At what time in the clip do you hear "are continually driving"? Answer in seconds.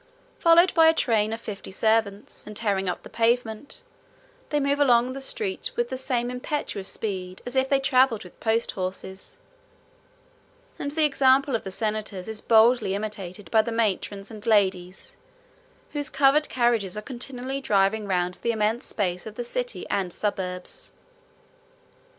16.97-18.07